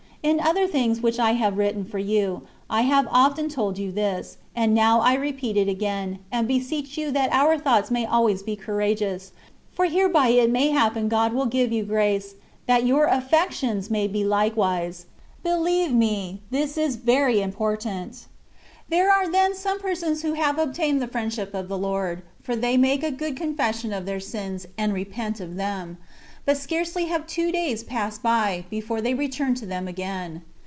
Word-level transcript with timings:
In 0.23 0.39
other 0.39 0.53
little 0.61 0.67
things 0.71 1.01
which 1.01 1.17
I 1.17 1.31
have 1.31 1.57
written 1.57 1.83
for 1.83 1.97
you, 1.97 2.43
I 2.69 2.81
have 2.81 3.07
often 3.09 3.49
told 3.49 3.79
you 3.79 3.91
this; 3.91 4.37
and 4.55 4.71
now 4.75 4.99
I 5.01 5.15
repeat 5.15 5.57
it 5.57 5.67
again, 5.67 6.19
and 6.31 6.47
beseech 6.47 6.95
you 6.95 7.09
that 7.09 7.33
our 7.33 7.57
thoughts 7.57 7.89
may 7.89 8.05
always 8.05 8.43
be 8.43 8.55
courageous, 8.55 9.31
for 9.71 9.85
hereby 9.85 10.27
it 10.27 10.51
may 10.51 10.69
happen 10.69 11.07
God 11.09 11.33
will 11.33 11.47
give 11.47 11.71
you 11.71 11.81
grace, 11.83 12.35
that 12.67 12.85
your 12.85 13.05
affections 13.07 13.89
may 13.89 14.07
be 14.07 14.21
so 14.21 14.27
likewise. 14.27 15.07
Believe 15.41 15.91
me, 15.91 16.43
this 16.51 16.77
is 16.77 16.97
very 16.97 17.41
important. 17.41 18.27
There 18.89 19.09
are 19.11 19.27
then 19.27 19.55
some 19.55 19.79
persons 19.79 20.21
who 20.21 20.33
have 20.33 20.59
obtained 20.59 21.01
the 21.01 21.07
friendship 21.07 21.55
of 21.55 21.67
the 21.67 21.77
Lord, 21.79 22.21
for 22.43 22.55
they 22.55 22.77
make 22.77 23.01
a 23.01 23.09
good 23.09 23.35
confession 23.35 23.91
of 23.91 24.05
their 24.05 24.19
sins, 24.19 24.67
and 24.77 24.93
repent 24.93 25.39
of 25.39 25.55
them; 25.55 25.97
but 26.43 26.57
scarcely 26.57 27.05
have 27.05 27.25
two 27.27 27.51
days 27.51 27.83
passed 27.83 28.21
by, 28.23 28.65
before 28.71 28.99
they 28.99 29.13
re 29.13 29.27
turn 29.27 29.53
to 29.53 29.65
them 29.67 29.87
again. 29.87 30.41